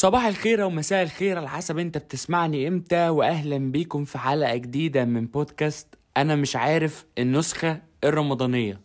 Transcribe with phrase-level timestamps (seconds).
[0.00, 5.26] صباح الخير ومساء الخير على حسب أنت بتسمعني إمتى واهلا بيكم في حلقة جديدة من
[5.26, 8.80] بودكاست أنا مش عارف النسخة الرمضانية.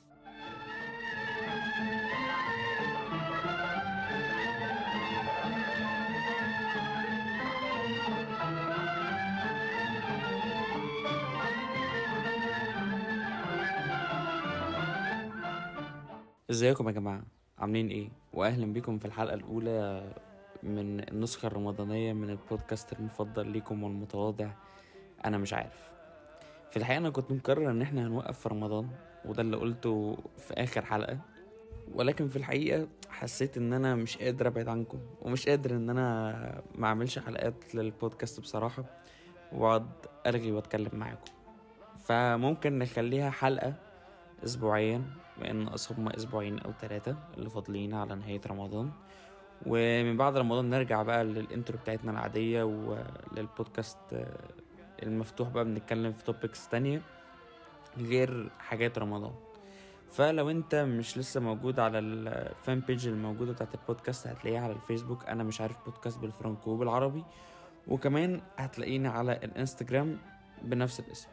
[16.51, 17.23] إزيكم يا جماعة؟
[17.57, 20.03] عاملين إيه؟ واهلا بيكم في الحلقة الأولى.
[20.65, 24.49] من النسخة الرمضانية من البودكاست المفضل ليكم والمتواضع.
[25.25, 25.89] أنا مش عارف.
[26.71, 28.89] في الحقيقة أنا كنت مقرر إن إحنا هنوقف في رمضان
[29.25, 31.17] وده اللي قلته في آخر حلقة.
[31.93, 36.87] ولكن في الحقيقة حسيت إن أنا مش قادر أبعد عنكم ومش قادر إن أنا ما
[36.87, 38.83] أعملش حلقات للبودكاست بصراحة
[39.51, 39.87] وأقعد
[40.27, 41.31] ارغي وأتكلم معاكم.
[42.03, 43.73] فممكن نخليها حلقة
[44.43, 45.03] اسبوعيا
[45.39, 48.91] بإن هم أسبوعين أو ثلاثة اللي فاضلين على نهاية رمضان.
[49.65, 54.37] ومن بعد رمضان نرجع بقى لل intro بتاعتنا العادية وللبودكاست آه،
[55.03, 57.01] المفتوح بقى بنتكلم في topics تانية
[57.97, 59.33] غير حاجات رمضان.
[60.11, 65.25] فلو انت مش لسه موجود على ال fan page الموجودة بتاعت البودكاست هتلاقيها على الفيسبوك.
[65.25, 67.23] أنا مش عارف بودكاست بالفرنكو وبالعربي.
[67.87, 70.17] وكمان هتلاقيني على الانستجرام
[70.61, 71.27] بنفس الاسم.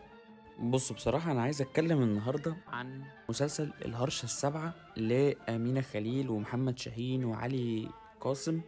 [0.60, 7.88] بص بصراحة أنا عايز أتكلم النهاردة عن مسلسل الهرشة السبعة لأمينة خليل ومحمد شاهين وعلي
[8.22, 8.60] قاسم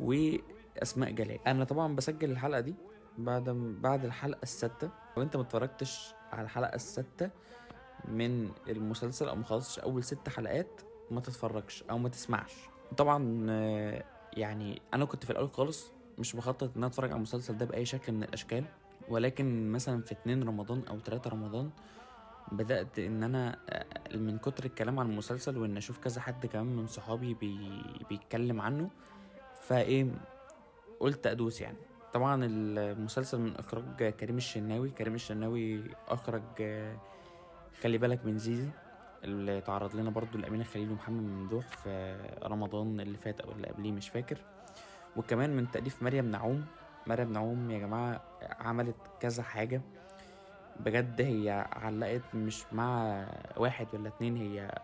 [0.00, 1.38] وأسماء جلال.
[1.46, 2.74] أنا طبعا بسجل الحلقة دي
[3.18, 3.48] بعد
[3.80, 7.30] بعد الحلقة الستة لو أنت متفرجتش على الحلقة الستة
[8.08, 12.52] من المسلسل أو مخلصتش أول ست حلقات ما تتفرجش أو ما تسمعش.
[12.96, 13.46] طبعا
[14.32, 17.84] يعني أنا كنت في الأول خالص مش بخطط إن أنا أتفرج على المسلسل ده بأي
[17.84, 18.64] شكل من الأشكال
[19.08, 21.70] ولكن مثلا في اتنين رمضان أو تلاتة رمضان
[22.56, 26.86] بدأت إن أنا آه، من كتر الكلام عن المسلسل وإن أشوف كذا حد كمان من
[26.86, 28.90] صحابي بي بيتكلم عنه
[29.62, 30.06] فإيه
[31.00, 31.78] قلت أدوس يعني.
[32.12, 36.96] طبعا المسلسل من إخراج كريم الشناوي كريم الشناوي أخرج آه،
[37.82, 38.68] خلي بالك من زيزي
[39.24, 43.92] اللي تعرض لنا برضو الأمينة خليل ومحمد ممدوح في رمضان اللي فات أو اللي قبليه
[43.92, 44.38] مش فاكر.
[45.16, 46.64] وكمان من تأليف مريم نعوم
[47.06, 48.22] مريم نعوم يا جماعة
[48.60, 49.82] عملت كذا حاجة.
[50.80, 53.24] بجد هي علقت مش مع
[53.56, 54.78] واحد ولا اتنين هي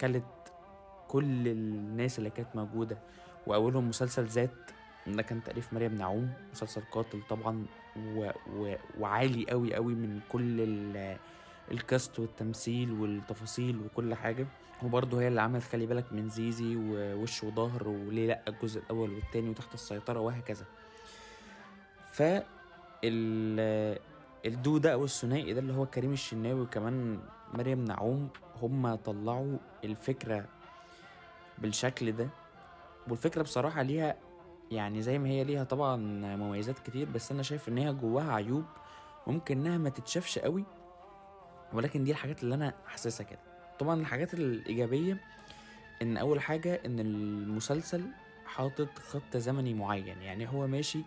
[0.00, 0.24] كلت
[1.08, 2.98] كل الناس اللي كانت موجودة.
[3.46, 4.50] وأولهم مسلسل ذات
[5.06, 8.30] ده كان تأليف مريم نعوم مسلسل قاتل طبعا و...
[8.56, 8.74] و...
[8.98, 11.16] وعالي قوي قوي من كل ال...
[11.70, 14.46] الكاست والتمثيل والتفاصيل وكل حاجة.
[14.82, 19.50] وبرضه هي اللي عملت خلي بالك من زيزي ووش وظهر وليه لأ الجزء الأول والتاني
[19.50, 20.64] وتحت السيطرة وهكذا.
[22.12, 22.22] ف
[24.46, 27.20] الدو ده أو الثنائي ده اللي هو كريم الشناوي وكمان
[27.54, 28.28] مريم نعوم
[28.62, 30.44] هما طلعوا الفكرة
[31.58, 32.28] بالشكل ده.
[33.08, 34.16] والفكرة بصراحة ليها
[34.70, 35.96] يعني زي ما هي ليها طبعا
[36.36, 38.64] مميزات كتير بس أنا شايف إن هي جواها عيوب
[39.26, 40.64] ممكن إنها ما تتشافش قوي.
[41.72, 43.38] ولكن دي الحاجات اللي أنا حاسسها كده.
[43.78, 45.16] طبعا الحاجات الإيجابية
[46.02, 48.02] إن أول حاجة إن المسلسل
[48.46, 50.98] حاطط خط زمني معين يعني هو ماشي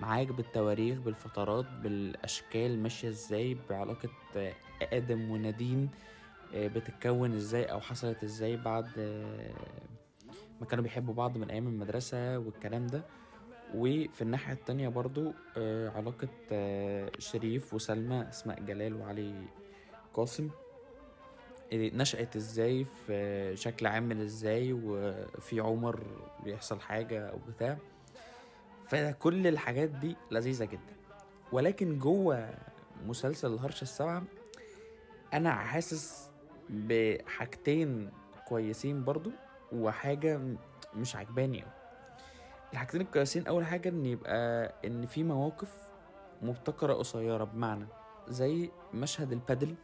[0.00, 4.08] معاك بالتواريخ بالفترات بالأشكال ماشية إزاي بعلاقة
[4.82, 5.90] آدم ونادين
[6.54, 9.52] آه، بتتكون إزاي أو حصلت إزاي بعد آه،
[10.60, 13.02] ما كانوا بيحبوا بعض من أيام المدرسة والكلام ده.
[13.74, 16.28] وفي الناحية التانية برضو آه، علاقة
[17.18, 19.34] شريف وسلمى أسماء جلال وعلي
[20.14, 20.50] قاسم.
[21.72, 26.00] نشأت إزاي في شكل عامل إزاي وفي عمر
[26.44, 27.78] بيحصل حاجة أو بتاع.
[28.90, 30.94] فكل الحاجات دي لذيذة جدا.
[31.52, 32.54] ولكن جوه
[33.06, 34.22] مسلسل الهرشه السبعة
[35.32, 36.30] أنا حاسس
[36.70, 38.10] بحاجتين
[38.48, 39.30] كويسين برضو
[39.72, 40.40] وحاجة
[40.94, 41.64] مش عجباني
[42.72, 45.74] الحاجتين الكويسين أول حاجة إن يبقى إن في مواقف
[46.42, 47.86] مبتكرة قصيرة بمعنى
[48.28, 49.74] زي مشهد البادل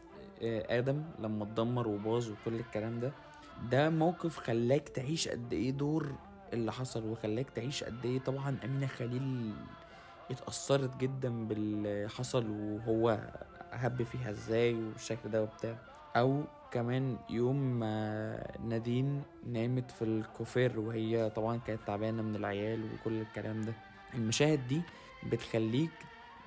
[0.43, 3.13] آه، آدم لما اتدمر وباظ وكل الكلام ده.
[3.71, 6.13] ده موقف خلاك تعيش قد إيه دور
[6.57, 8.19] اللي حصل وخلاك تعيش قد إيه.
[8.19, 9.53] طبعا أمينة خليل
[10.31, 13.19] اتأثرت جدا باللي حصل وهو
[13.73, 15.77] هب فيها إزاي والشكل ده وبتاع.
[16.17, 23.21] أو كمان يوم ما نادين نامت في الكوفير وهي طبعا كانت تعبانة من العيال وكل
[23.21, 23.73] الكلام ده.
[24.15, 24.83] المشاهد دي
[25.33, 25.91] بتخليك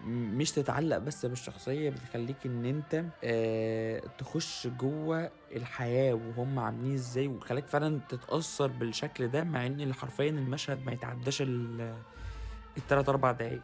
[0.07, 7.67] مش تتعلق بس بالشخصية بتخليك إن أنت آه تخش جوه الحياة وهم عاملين إزاي وخليك
[7.67, 11.43] فعلا تتأثر بالشكل ده مع إن حرفيا المشهد ما يتعداش
[12.77, 13.61] التلات أربع دقايق.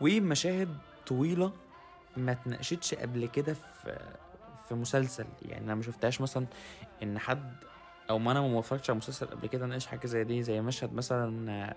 [0.00, 0.76] ومشاهد
[1.06, 1.52] طويلة
[2.16, 3.98] ما اتناقشتش قبل كده في
[4.68, 5.26] في مسلسل.
[5.42, 6.46] يعني أنا ما شفتهاش مثلا
[7.02, 7.52] إن حد
[8.10, 10.92] أو ما أنا ما اتفرجتش على مسلسل قبل كده ناقش حاجة زي دي زي مشهد
[10.92, 11.74] مثلا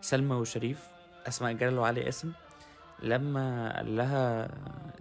[0.00, 0.88] سلمى وشريف
[1.28, 2.32] أسماء جلال وعلي قاسم.
[3.02, 4.48] لما قال لها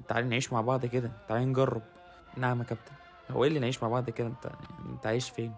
[0.08, 1.82] تعالي نعيش مع بعض كده تعالي نجرب.
[2.38, 2.92] نعم يا كابتن.
[3.32, 4.52] هو إيه اللي نعيش مع بعض كده انت
[4.90, 5.54] انت عايش فين؟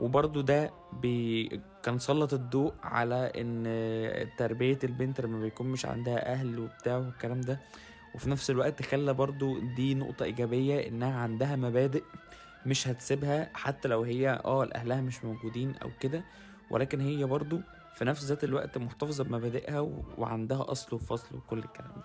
[0.00, 1.48] وبرضو ده بي...
[1.82, 7.60] كان سلط الضوء على إن تربية البنت لما بيكون مش عندها أهل وبتاع والكلام ده.
[8.14, 12.02] وفي نفس الوقت خلى برضو دي نقطة إيجابية إنها عندها مبادئ
[12.66, 16.24] مش هتسيبها حتى لو هي آه اهلها مش موجودين أو كده.
[16.70, 17.60] ولكن هي برضو
[17.94, 19.80] في نفس ذات الوقت محتفظة بمبادئها.
[20.18, 22.02] وعندها أصل وفصل وكل الكلام ده.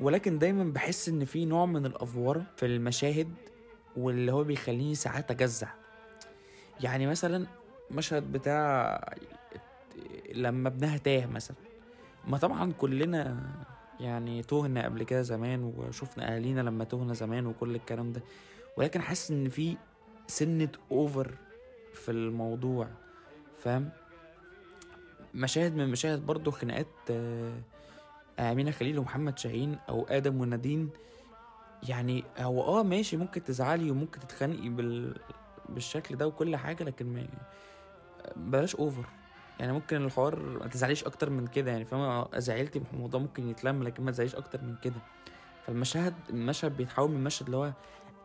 [0.00, 3.34] ولكن دايما بحس إن في نوع من الافوره في المشاهد
[3.96, 5.68] واللي هو بيخليني ساعات أجزع.
[6.80, 7.46] يعني مثلا
[7.90, 9.00] مشهد بتاع
[10.34, 11.56] لما ابنها تاه مثلا.
[12.28, 13.50] ما طبعا كلنا
[14.00, 18.22] يعني تهنا قبل كده زمان وشفنا أهالينا لما تهنا زمان وكل الكلام ده.
[18.76, 19.76] ولكن حاسس إن في
[20.26, 21.34] سنة أوفر
[21.92, 22.88] في الموضوع
[23.58, 23.90] فاهم؟
[25.34, 27.52] مشاهد من مشاهد برضو خناقات آه،
[28.38, 30.90] أمينة خليل ومحمد شاهين أو آدم ونادين
[31.88, 35.18] يعني هو آه ماشي ممكن تزعلي وممكن تتخانقي بال...
[35.68, 37.26] بالشكل ده وكل حاجة لكن ما
[38.36, 39.04] بلاش over
[39.60, 44.02] يعني ممكن الحوار ما تزعليش أكتر من كده يعني فاهمة؟ زعلتي الموضوع ممكن يتلم لكن
[44.04, 45.00] ما تزعليش أكتر من كده.
[45.66, 47.72] فالمشاهد المشهد بيتحول من مشهد اللي هو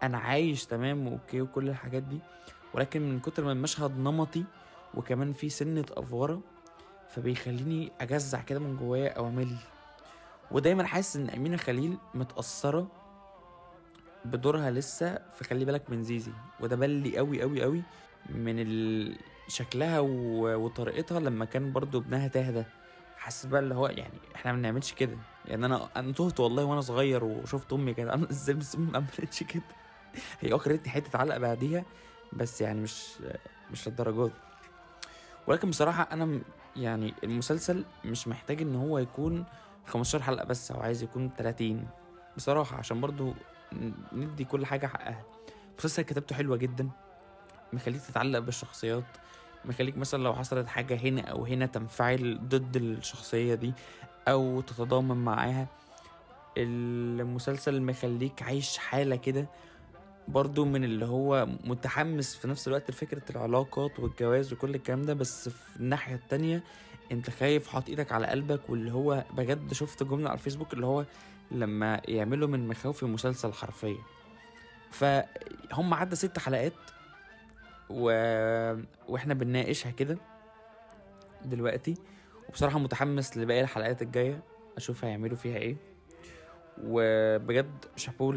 [0.03, 2.19] أنا عايش تمام و okay وكل الحاجات دي
[2.73, 4.43] ولكن من كتر ما المشهد نمطي
[4.93, 6.41] وكمان في سنة أفورة
[7.09, 9.55] فبيخليني أجزع كده من جوايا أو أمل.
[10.51, 12.87] ودايما حاسس إن أمينة خليل متأثرة
[14.25, 16.31] بدورها لسه في خلي بالك من زيزي.
[16.59, 17.81] وده بلي قوي قوي قوي
[18.29, 19.17] من ال...
[19.47, 20.09] شكلها و...
[20.65, 22.63] وطريقتها لما كان برضو ابنها تهدى
[23.17, 25.17] حاسس بقى اللي هو يعني إحنا ما بنعملش كده.
[25.45, 29.43] يعني أنا أنا تهت والله وأنا صغير وشفت أمي كده أنا إزاي بس ما عملتش
[29.43, 29.63] كده.
[30.41, 31.85] هي أخرتني حتة علق بعديها
[32.33, 33.05] بس يعني مش
[33.71, 34.31] مش للدرجات
[35.47, 36.41] ولكن بصراحة أنا
[36.77, 39.45] يعني المسلسل مش محتاج إن هو يكون
[39.85, 41.87] 15 حلقة بس أو عايز يكون 30
[42.37, 43.33] بصراحة عشان برضو
[44.13, 45.23] ندي كل حاجة حقها.
[45.71, 46.89] المسلسل كتابته حلوة جدا.
[47.73, 49.03] مخليك تتعلق بالشخصيات.
[49.65, 53.73] مخليك مثلا لو حصلت حاجة هنا أو هنا تنفعل ضد الشخصية دي
[54.27, 55.67] أو تتضامن معاها.
[56.57, 59.47] المسلسل مخليك عايش حالة كده
[60.27, 65.49] برضو من اللي هو متحمس في نفس الوقت لفكرة العلاقات والجواز وكل الكلام ده بس
[65.49, 66.63] في الناحية التانية
[67.11, 71.05] انت خايف حاط إيدك على قلبك واللي هو بجد شفت جملة على الفيسبوك اللي هو
[71.51, 73.97] لما يعملوا من مخاوفي مسلسل حرفيا
[74.91, 76.73] فهم عدى ست حلقات
[77.89, 78.11] و...
[79.07, 80.17] وإحنا بنناقشها كده
[81.45, 81.93] دلوقتي
[82.49, 84.43] وبصراحة متحمس لباقي الحلقات الجاية
[84.77, 85.75] أشوف هيعملوا فيها إيه
[86.83, 88.33] وبجد شابوه.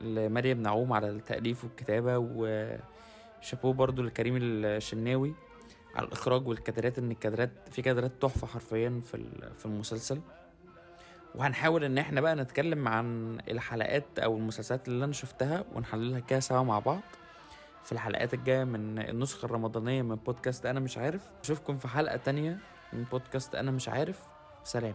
[0.00, 5.34] لمريم نعوم على التأليف والكتابة وشابوه برضو لكريم الشناوي
[5.94, 9.24] على الإخراج والكادرات إن الكادرات في كادرات تحفة حرفيا في
[9.58, 10.20] في المسلسل.
[11.34, 16.62] وهنحاول إن إحنا بقى نتكلم عن الحلقات أو المسلسلات اللي أنا شفتها ونحللها كده سوا
[16.62, 17.00] مع بعض.
[17.84, 21.22] في الحلقات الجاية من النسخة الرمضانية من بودكاست أنا مش عارف.
[21.44, 22.58] أشوفكم في حلقة تانية
[22.92, 24.20] من بودكاست أنا مش عارف.
[24.64, 24.94] سلام.